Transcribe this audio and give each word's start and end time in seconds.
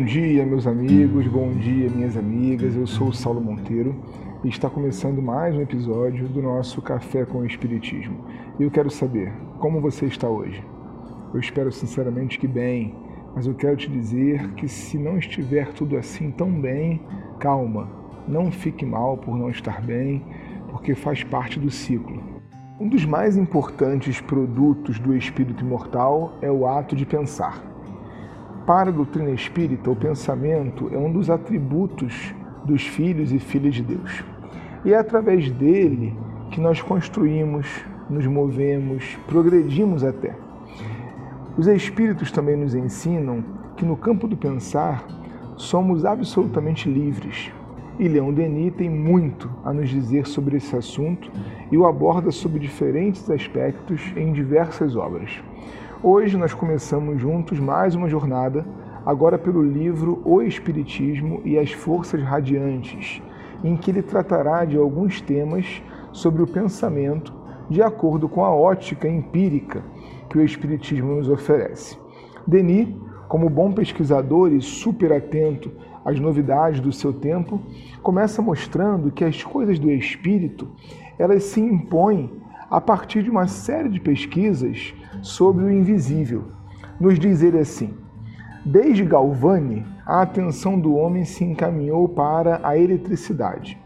Bom 0.00 0.06
dia, 0.06 0.46
meus 0.46 0.66
amigos, 0.66 1.26
bom 1.26 1.50
dia, 1.52 1.90
minhas 1.90 2.16
amigas. 2.16 2.74
Eu 2.74 2.86
sou 2.86 3.08
o 3.08 3.12
Saulo 3.12 3.38
Monteiro 3.38 3.94
e 4.42 4.48
está 4.48 4.70
começando 4.70 5.20
mais 5.20 5.54
um 5.54 5.60
episódio 5.60 6.26
do 6.26 6.40
nosso 6.40 6.80
Café 6.80 7.26
com 7.26 7.40
o 7.40 7.46
Espiritismo. 7.46 8.24
E 8.58 8.62
eu 8.62 8.70
quero 8.70 8.88
saber 8.88 9.30
como 9.58 9.78
você 9.78 10.06
está 10.06 10.26
hoje. 10.26 10.64
Eu 11.34 11.38
espero 11.38 11.70
sinceramente 11.70 12.38
que 12.38 12.48
bem, 12.48 12.94
mas 13.36 13.46
eu 13.46 13.52
quero 13.52 13.76
te 13.76 13.90
dizer 13.90 14.54
que 14.54 14.66
se 14.66 14.96
não 14.96 15.18
estiver 15.18 15.70
tudo 15.74 15.98
assim 15.98 16.30
tão 16.30 16.50
bem, 16.50 17.02
calma, 17.38 17.86
não 18.26 18.50
fique 18.50 18.86
mal 18.86 19.18
por 19.18 19.36
não 19.36 19.50
estar 19.50 19.82
bem, 19.82 20.24
porque 20.70 20.94
faz 20.94 21.22
parte 21.22 21.60
do 21.60 21.70
ciclo. 21.70 22.22
Um 22.80 22.88
dos 22.88 23.04
mais 23.04 23.36
importantes 23.36 24.18
produtos 24.18 24.98
do 24.98 25.14
espírito 25.14 25.62
imortal 25.62 26.38
é 26.40 26.50
o 26.50 26.66
ato 26.66 26.96
de 26.96 27.04
pensar. 27.04 27.69
Para 28.66 28.90
a 28.90 28.92
doutrina 28.92 29.30
espírita, 29.30 29.90
o 29.90 29.96
pensamento 29.96 30.88
é 30.92 30.98
um 30.98 31.10
dos 31.10 31.30
atributos 31.30 32.34
dos 32.64 32.86
filhos 32.86 33.32
e 33.32 33.38
filhas 33.38 33.74
de 33.74 33.82
Deus. 33.82 34.22
E 34.84 34.92
é 34.92 34.98
através 34.98 35.50
dele 35.50 36.16
que 36.50 36.60
nós 36.60 36.80
construímos, 36.80 37.66
nos 38.08 38.26
movemos, 38.26 39.18
progredimos 39.26 40.04
até. 40.04 40.34
Os 41.56 41.66
espíritos 41.66 42.30
também 42.30 42.56
nos 42.56 42.74
ensinam 42.74 43.44
que 43.76 43.84
no 43.84 43.96
campo 43.96 44.28
do 44.28 44.36
pensar 44.36 45.04
somos 45.56 46.04
absolutamente 46.04 46.88
livres, 46.88 47.52
e 48.00 48.08
Leon 48.08 48.32
Denis 48.32 48.72
tem 48.74 48.88
muito 48.88 49.50
a 49.62 49.74
nos 49.74 49.90
dizer 49.90 50.26
sobre 50.26 50.56
esse 50.56 50.74
assunto 50.74 51.30
e 51.70 51.76
o 51.76 51.84
aborda 51.84 52.30
sob 52.30 52.58
diferentes 52.58 53.30
aspectos 53.30 54.00
em 54.16 54.32
diversas 54.32 54.96
obras. 54.96 55.30
Hoje 56.02 56.34
nós 56.38 56.54
começamos 56.54 57.20
juntos 57.20 57.60
mais 57.60 57.94
uma 57.94 58.08
jornada, 58.08 58.64
agora 59.04 59.36
pelo 59.36 59.62
livro 59.62 60.22
O 60.24 60.40
Espiritismo 60.40 61.42
e 61.44 61.58
as 61.58 61.72
Forças 61.72 62.22
Radiantes, 62.22 63.20
em 63.62 63.76
que 63.76 63.90
ele 63.90 64.00
tratará 64.00 64.64
de 64.64 64.78
alguns 64.78 65.20
temas 65.20 65.82
sobre 66.10 66.40
o 66.40 66.46
pensamento 66.46 67.34
de 67.68 67.82
acordo 67.82 68.30
com 68.30 68.42
a 68.42 68.50
ótica 68.50 69.06
empírica 69.06 69.84
que 70.30 70.38
o 70.38 70.42
Espiritismo 70.42 71.16
nos 71.16 71.28
oferece. 71.28 71.98
Denis, 72.46 72.88
como 73.28 73.50
bom 73.50 73.70
pesquisador 73.70 74.54
e 74.54 74.62
super 74.62 75.12
atento 75.12 75.70
as 76.02 76.18
novidades 76.18 76.80
do 76.80 76.94
seu 76.94 77.12
tempo, 77.12 77.60
começa 78.02 78.40
mostrando 78.40 79.12
que 79.12 79.22
as 79.22 79.44
coisas 79.44 79.78
do 79.78 79.90
espírito, 79.90 80.66
elas 81.18 81.44
se 81.44 81.60
impõem 81.60 82.40
a 82.70 82.80
partir 82.80 83.22
de 83.24 83.30
uma 83.30 83.48
série 83.48 83.88
de 83.88 83.98
pesquisas 83.98 84.94
sobre 85.20 85.64
o 85.64 85.70
invisível. 85.70 86.44
Nos 87.00 87.18
diz 87.18 87.42
ele 87.42 87.58
assim: 87.58 87.94
Desde 88.64 89.04
Galvani, 89.04 89.84
a 90.06 90.22
atenção 90.22 90.78
do 90.78 90.94
homem 90.94 91.24
se 91.24 91.42
encaminhou 91.42 92.08
para 92.08 92.60
a 92.62 92.78
eletricidade, 92.78 93.76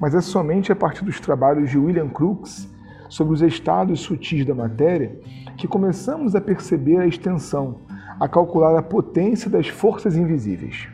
mas 0.00 0.14
é 0.14 0.20
somente 0.20 0.72
a 0.72 0.76
partir 0.76 1.04
dos 1.04 1.20
trabalhos 1.20 1.70
de 1.70 1.78
William 1.78 2.08
Crookes 2.08 2.68
sobre 3.08 3.34
os 3.34 3.42
estados 3.42 4.00
sutis 4.00 4.44
da 4.44 4.54
matéria 4.54 5.16
que 5.56 5.68
começamos 5.68 6.34
a 6.34 6.40
perceber 6.40 6.98
a 6.98 7.06
extensão, 7.06 7.76
a 8.18 8.26
calcular 8.26 8.76
a 8.76 8.82
potência 8.82 9.48
das 9.48 9.68
forças 9.68 10.16
invisíveis. 10.16 10.88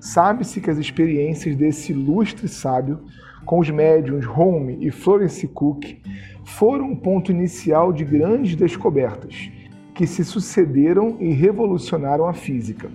Sabe-se 0.00 0.62
que 0.62 0.70
as 0.70 0.78
experiências 0.78 1.54
desse 1.54 1.92
ilustre 1.92 2.48
sábio 2.48 3.00
com 3.44 3.58
os 3.58 3.68
médiums 3.68 4.26
Home 4.26 4.78
e 4.80 4.90
Florence 4.90 5.46
Cook 5.46 6.00
foram 6.42 6.86
um 6.86 6.96
ponto 6.96 7.30
inicial 7.30 7.92
de 7.92 8.02
grandes 8.02 8.56
descobertas 8.56 9.50
que 9.94 10.06
se 10.06 10.24
sucederam 10.24 11.18
e 11.20 11.30
revolucionaram 11.32 12.26
a 12.26 12.32
física. 12.32 12.90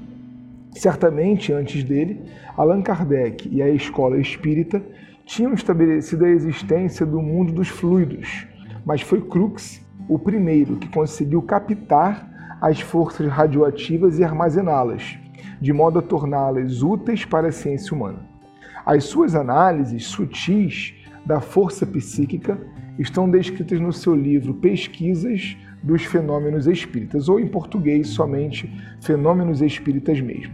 Certamente, 0.72 1.54
antes 1.54 1.84
dele, 1.84 2.20
Allan 2.58 2.82
Kardec 2.82 3.48
e 3.52 3.62
a 3.62 3.70
escola 3.70 4.20
espírita 4.20 4.82
tinham 5.26 5.54
estabelecido 5.54 6.26
a 6.26 6.30
existência 6.30 7.06
do 7.06 7.22
mundo 7.22 7.54
dos 7.54 7.68
fluidos, 7.68 8.48
mas 8.84 9.02
foi 9.02 9.22
Crookes 9.22 9.80
o 10.10 10.18
primeiro 10.18 10.78
que 10.78 10.90
conseguiu 10.90 11.44
captar 11.44 12.58
as 12.60 12.82
forças 12.82 13.28
radioativas 13.28 14.18
e 14.18 14.24
armazená-las 14.24 15.20
de 15.60 15.74
modo 15.74 16.00
a 16.00 16.02
torná-las 16.02 16.82
úteis 16.82 17.26
para 17.26 17.48
a 17.48 17.52
ciência 17.52 17.96
humana. 17.96 18.20
As 18.86 19.06
suas 19.06 19.36
análises 19.36 20.06
sutis 20.06 20.94
da 21.26 21.42
força 21.42 21.86
psíquica 21.86 22.58
estão 23.00 23.30
descritas 23.30 23.80
no 23.80 23.92
seu 23.92 24.16
livro 24.16 24.54
Pesquisas 24.54 25.58
dos 25.82 26.04
Fenômenos 26.04 26.68
Espíritas, 26.68 27.28
ou 27.30 27.40
em 27.40 27.48
português 27.48 28.10
somente 28.10 28.72
Fenômenos 29.02 29.62
Espíritas 29.62 30.20
mesmo. 30.22 30.54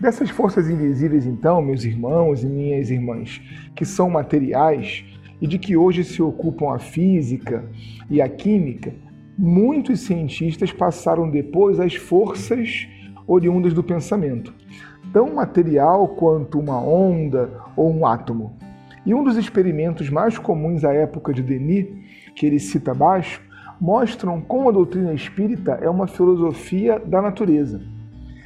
Dessas 0.00 0.30
forças 0.30 0.68
invisíveis, 0.68 1.26
então, 1.26 1.60
meus 1.62 1.84
irmãos 1.84 2.42
e 2.42 2.46
minhas 2.46 2.90
irmãs, 2.90 3.40
que 3.74 3.84
são 3.84 4.08
materiais 4.10 5.04
e 5.40 5.46
de 5.46 5.58
que 5.58 5.76
hoje 5.76 6.04
se 6.04 6.22
ocupam 6.22 6.74
a 6.74 6.78
física 6.78 7.64
e 8.10 8.20
a 8.20 8.28
química, 8.28 8.94
muitos 9.36 10.00
cientistas 10.00 10.72
passaram 10.72 11.28
depois 11.30 11.80
às 11.80 11.94
forças 11.94 12.86
oriundas 13.26 13.72
do 13.72 13.82
pensamento, 13.82 14.52
tão 15.12 15.34
material 15.34 16.08
quanto 16.08 16.58
uma 16.58 16.80
onda 16.80 17.50
ou 17.76 17.92
um 17.92 18.06
átomo. 18.06 18.56
E 19.06 19.14
um 19.14 19.22
dos 19.22 19.36
experimentos 19.36 20.08
mais 20.08 20.38
comuns 20.38 20.84
à 20.84 20.92
época 20.92 21.32
de 21.32 21.42
Denis, 21.42 21.86
que 22.34 22.46
ele 22.46 22.58
cita 22.58 22.92
abaixo, 22.92 23.40
mostram 23.80 24.40
como 24.40 24.68
a 24.68 24.72
doutrina 24.72 25.12
espírita 25.12 25.72
é 25.72 25.88
uma 25.88 26.06
filosofia 26.06 26.98
da 26.98 27.20
natureza. 27.20 27.82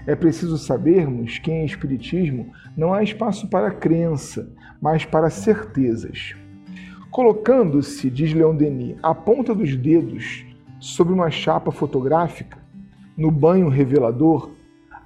É 0.06 0.16
preciso 0.16 0.56
sabermos 0.56 1.38
que 1.38 1.52
em 1.52 1.64
Espiritismo 1.64 2.50
não 2.76 2.94
há 2.94 3.02
espaço 3.02 3.46
para 3.48 3.70
crença, 3.70 4.50
mas 4.80 5.04
para 5.04 5.28
certezas. 5.28 6.34
Colocando-se, 7.10 8.08
diz 8.10 8.32
Leon 8.32 8.56
Denis, 8.56 8.96
a 9.02 9.14
ponta 9.14 9.54
dos 9.54 9.76
dedos 9.76 10.46
sobre 10.80 11.12
uma 11.12 11.30
chapa 11.30 11.70
fotográfica, 11.70 12.58
no 13.16 13.30
banho 13.30 13.68
revelador, 13.68 14.50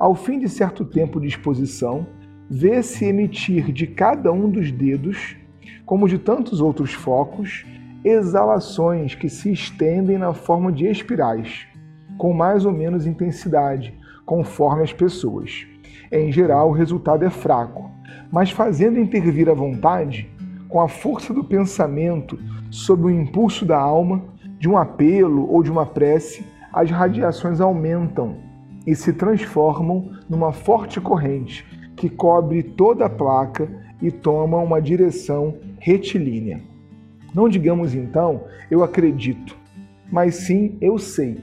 ao 0.03 0.17
fim 0.17 0.41
de 0.41 0.49
certo 0.49 0.85
tempo 0.85 1.21
de 1.21 1.29
exposição, 1.29 2.05
vê-se 2.51 3.05
emitir 3.05 3.71
de 3.71 3.87
cada 3.87 4.33
um 4.33 4.51
dos 4.51 4.73
dedos, 4.73 5.37
como 5.87 6.09
de 6.09 6.19
tantos 6.19 6.61
outros 6.61 6.93
focos, 6.93 7.65
exalações 8.05 9.15
que 9.15 9.29
se 9.29 9.53
estendem 9.53 10.19
na 10.19 10.35
forma 10.35 10.73
de 10.73 10.89
espirais, 10.89 11.69
com 12.19 12.33
mais 12.33 12.65
ou 12.65 12.73
menos 12.73 13.07
intensidade, 13.07 13.95
conforme 14.27 14.83
as 14.83 14.93
pessoas. 14.93 15.65
Em 16.11 16.33
geral, 16.33 16.71
o 16.71 16.75
resultado 16.75 17.25
é 17.25 17.31
fraco, 17.31 17.89
mas 18.29 18.51
fazendo 18.51 18.99
intervir 18.99 19.49
a 19.49 19.55
vontade, 19.55 20.29
com 20.69 20.81
a 20.81 20.89
força 20.89 21.33
do 21.33 21.45
pensamento, 21.45 22.37
sob 22.73 23.05
o 23.05 23.11
impulso 23.11 23.65
da 23.65 23.79
alma, 23.79 24.21
de 24.59 24.69
um 24.69 24.77
apelo 24.77 25.49
ou 25.49 25.63
de 25.63 25.71
uma 25.71 25.87
prece, 25.87 26.45
as 26.73 26.91
radiações 26.91 27.61
aumentam 27.61 28.51
e 28.87 28.95
se 28.95 29.13
transformam 29.13 30.11
numa 30.29 30.53
forte 30.53 31.01
corrente 31.01 31.65
que 31.97 32.09
cobre 32.09 32.63
toda 32.63 33.07
a 33.07 33.11
placa 33.11 33.69
e 34.01 34.11
toma 34.11 34.59
uma 34.59 34.81
direção 34.81 35.57
retilínea. 35.79 36.61
Não 37.35 37.49
digamos 37.49 37.95
então 37.95 38.45
eu 38.71 38.83
acredito, 38.83 39.57
mas 40.11 40.35
sim 40.35 40.77
eu 40.81 40.99
sei. 40.99 41.39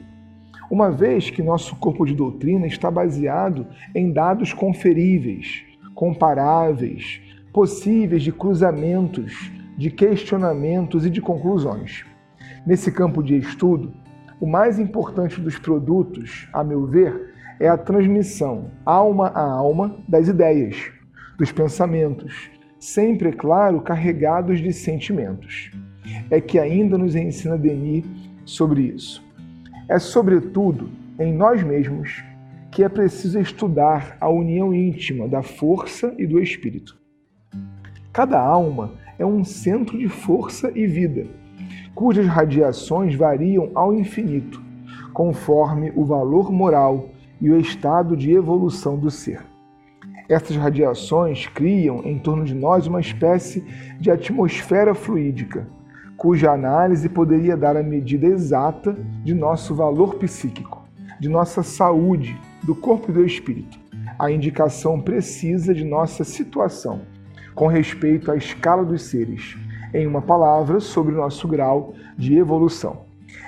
Uma 0.69 0.91
vez 0.91 1.29
que 1.29 1.41
nosso 1.41 1.75
corpo 1.77 2.05
de 2.05 2.13
doutrina 2.13 2.67
está 2.67 2.91
baseado 2.91 3.65
em 3.95 4.11
dados 4.11 4.53
conferíveis, 4.53 5.63
comparáveis, 5.95 7.21
possíveis 7.51 8.21
de 8.21 8.31
cruzamentos, 8.31 9.51
de 9.77 9.89
questionamentos 9.89 11.05
e 11.05 11.09
de 11.09 11.21
conclusões. 11.21 12.05
Nesse 12.65 12.91
campo 12.91 13.23
de 13.23 13.35
estudo, 13.35 13.93
o 14.39 14.47
mais 14.47 14.79
importante 14.79 15.39
dos 15.41 15.59
produtos, 15.59 16.47
a 16.53 16.63
meu 16.63 16.85
ver, 16.85 17.33
é 17.59 17.67
a 17.67 17.77
transmissão 17.77 18.71
alma 18.85 19.27
a 19.27 19.41
alma 19.41 19.97
das 20.07 20.29
ideias, 20.29 20.91
dos 21.37 21.51
pensamentos, 21.51 22.49
sempre, 22.79 23.29
é 23.29 23.31
claro, 23.33 23.81
carregados 23.81 24.59
de 24.59 24.71
sentimentos. 24.71 25.71
É 26.31 26.39
que 26.39 26.57
ainda 26.57 26.97
nos 26.97 27.15
ensina 27.15 27.57
Denis 27.57 28.05
sobre 28.45 28.83
isso. 28.83 29.23
É, 29.89 29.99
sobretudo, 29.99 30.89
em 31.19 31.33
nós 31.33 31.61
mesmos 31.61 32.23
que 32.71 32.83
é 32.83 32.89
preciso 32.89 33.39
estudar 33.39 34.15
a 34.21 34.29
união 34.29 34.73
íntima 34.73 35.27
da 35.27 35.43
força 35.43 36.13
e 36.17 36.25
do 36.25 36.39
espírito. 36.39 36.97
Cada 38.13 38.39
alma 38.39 38.93
é 39.17 39.25
um 39.25 39.43
centro 39.43 39.97
de 39.97 40.07
força 40.07 40.71
e 40.73 40.87
vida 40.87 41.27
cujas 41.93 42.27
radiações 42.27 43.15
variam 43.15 43.71
ao 43.75 43.93
infinito, 43.93 44.61
conforme 45.13 45.91
o 45.95 46.05
valor 46.05 46.51
moral 46.51 47.09
e 47.41 47.49
o 47.49 47.59
estado 47.59 48.15
de 48.15 48.31
evolução 48.31 48.97
do 48.97 49.09
ser. 49.09 49.41
Essas 50.27 50.55
radiações 50.55 51.47
criam 51.47 52.01
em 52.03 52.19
torno 52.19 52.45
de 52.45 52.53
nós 52.53 52.85
uma 52.85 52.99
espécie 52.99 53.65
de 53.99 54.11
atmosfera 54.11 54.93
fluídica, 54.93 55.67
cuja 56.15 56.51
análise 56.51 57.09
poderia 57.09 57.57
dar 57.57 57.75
a 57.75 57.81
medida 57.81 58.27
exata 58.27 58.95
de 59.23 59.33
nosso 59.33 59.73
valor 59.73 60.15
psíquico, 60.15 60.83
de 61.19 61.27
nossa 61.27 61.63
saúde, 61.63 62.39
do 62.63 62.75
corpo 62.75 63.09
e 63.09 63.13
do 63.13 63.25
espírito. 63.25 63.79
a 64.19 64.29
indicação 64.29 64.99
precisa 64.99 65.73
de 65.73 65.85
nossa 65.85 66.25
situação 66.25 67.01
com 67.55 67.67
respeito 67.67 68.31
à 68.31 68.35
escala 68.35 68.85
dos 68.85 69.03
seres, 69.03 69.57
em 69.93 70.07
uma 70.07 70.21
palavra, 70.21 70.79
sobre 70.79 71.13
o 71.13 71.17
nosso 71.17 71.47
grau 71.47 71.93
de 72.17 72.37
evolução. 72.37 73.01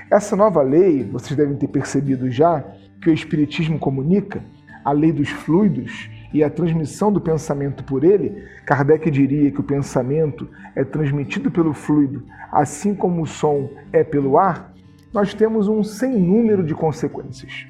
Essa 0.09 0.35
nova 0.35 0.61
lei, 0.61 1.03
vocês 1.03 1.35
devem 1.35 1.55
ter 1.55 1.67
percebido 1.67 2.29
já, 2.29 2.63
que 3.01 3.09
o 3.09 3.13
Espiritismo 3.13 3.79
comunica, 3.79 4.43
a 4.83 4.91
lei 4.91 5.11
dos 5.11 5.29
fluidos 5.29 6.09
e 6.33 6.43
a 6.43 6.49
transmissão 6.49 7.11
do 7.11 7.19
pensamento 7.19 7.83
por 7.83 8.03
ele, 8.03 8.43
Kardec 8.65 9.09
diria 9.09 9.51
que 9.51 9.59
o 9.59 9.63
pensamento 9.63 10.47
é 10.75 10.83
transmitido 10.83 11.51
pelo 11.51 11.73
fluido, 11.73 12.23
assim 12.51 12.95
como 12.95 13.21
o 13.21 13.27
som 13.27 13.69
é 13.91 14.03
pelo 14.03 14.37
ar, 14.37 14.73
nós 15.13 15.33
temos 15.33 15.67
um 15.67 15.83
sem 15.83 16.17
número 16.17 16.63
de 16.63 16.73
consequências. 16.73 17.65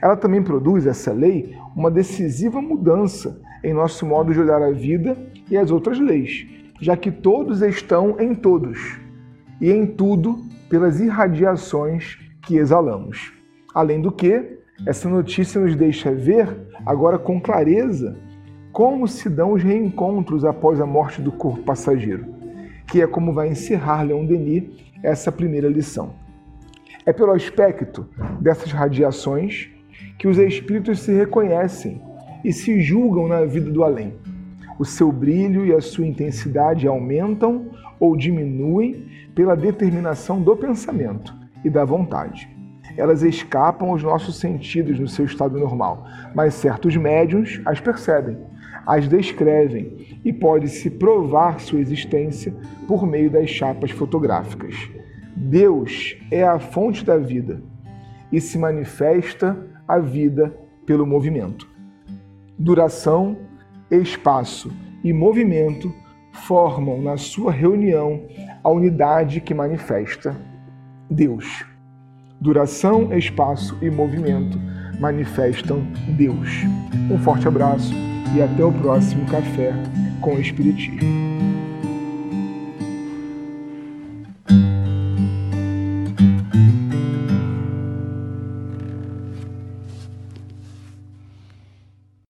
Ela 0.00 0.16
também 0.16 0.42
produz, 0.42 0.86
essa 0.86 1.12
lei, 1.12 1.56
uma 1.76 1.90
decisiva 1.90 2.60
mudança 2.60 3.40
em 3.62 3.74
nosso 3.74 4.06
modo 4.06 4.32
de 4.32 4.40
olhar 4.40 4.62
a 4.62 4.70
vida 4.70 5.16
e 5.50 5.56
as 5.56 5.70
outras 5.70 5.98
leis, 5.98 6.46
já 6.80 6.96
que 6.96 7.10
todos 7.10 7.60
estão 7.62 8.18
em 8.18 8.34
todos 8.34 8.98
e 9.60 9.70
em 9.70 9.86
tudo 9.86 10.42
pelas 10.68 11.00
irradiações 11.00 12.18
que 12.42 12.56
exalamos. 12.56 13.32
Além 13.74 14.00
do 14.00 14.10
que, 14.10 14.58
essa 14.86 15.08
notícia 15.08 15.60
nos 15.60 15.76
deixa 15.76 16.12
ver, 16.12 16.48
agora 16.86 17.18
com 17.18 17.40
clareza, 17.40 18.16
como 18.72 19.06
se 19.06 19.28
dão 19.28 19.52
os 19.52 19.62
reencontros 19.62 20.44
após 20.44 20.80
a 20.80 20.86
morte 20.86 21.20
do 21.20 21.30
corpo 21.30 21.62
passageiro, 21.62 22.26
que 22.86 23.02
é 23.02 23.06
como 23.06 23.34
vai 23.34 23.48
encerrar 23.48 24.02
Leon 24.02 24.24
Denis 24.24 24.64
essa 25.02 25.30
primeira 25.30 25.68
lição. 25.68 26.14
É 27.04 27.12
pelo 27.12 27.32
aspecto 27.32 28.08
dessas 28.40 28.72
radiações 28.72 29.68
que 30.18 30.28
os 30.28 30.38
espíritos 30.38 31.00
se 31.00 31.12
reconhecem 31.12 32.00
e 32.44 32.52
se 32.52 32.80
julgam 32.80 33.26
na 33.26 33.44
vida 33.44 33.70
do 33.70 33.82
além. 33.84 34.14
O 34.80 34.84
seu 34.86 35.12
brilho 35.12 35.66
e 35.66 35.74
a 35.74 35.80
sua 35.82 36.06
intensidade 36.06 36.88
aumentam 36.88 37.70
ou 38.00 38.16
diminuem 38.16 39.06
pela 39.34 39.54
determinação 39.54 40.40
do 40.40 40.56
pensamento 40.56 41.36
e 41.62 41.68
da 41.68 41.84
vontade. 41.84 42.48
Elas 42.96 43.22
escapam 43.22 43.90
aos 43.90 44.02
nossos 44.02 44.36
sentidos 44.36 44.98
no 44.98 45.06
seu 45.06 45.26
estado 45.26 45.58
normal, 45.58 46.06
mas 46.34 46.54
certos 46.54 46.96
médiums 46.96 47.60
as 47.66 47.78
percebem, 47.78 48.38
as 48.86 49.06
descrevem 49.06 50.18
e 50.24 50.32
pode-se 50.32 50.88
provar 50.88 51.60
sua 51.60 51.78
existência 51.78 52.54
por 52.88 53.06
meio 53.06 53.30
das 53.30 53.50
chapas 53.50 53.90
fotográficas. 53.90 54.74
Deus 55.36 56.16
é 56.30 56.42
a 56.42 56.58
fonte 56.58 57.04
da 57.04 57.18
vida 57.18 57.62
e 58.32 58.40
se 58.40 58.56
manifesta 58.56 59.62
a 59.86 59.98
vida 59.98 60.56
pelo 60.86 61.06
movimento. 61.06 61.68
Duração, 62.58 63.49
espaço 63.90 64.70
e 65.02 65.12
movimento 65.12 65.92
formam 66.32 67.00
na 67.02 67.16
sua 67.16 67.50
reunião 67.50 68.22
a 68.62 68.70
unidade 68.70 69.40
que 69.40 69.54
manifesta 69.54 70.36
Deus. 71.10 71.64
Duração, 72.40 73.12
espaço 73.16 73.76
e 73.82 73.90
movimento 73.90 74.58
manifestam 75.00 75.82
Deus. 76.16 76.48
Um 77.10 77.18
forte 77.18 77.48
abraço 77.48 77.92
e 78.34 78.40
até 78.40 78.64
o 78.64 78.72
próximo 78.72 79.26
Café 79.26 79.72
com 80.20 80.34
o 80.34 80.40
Espiritismo. 80.40 81.29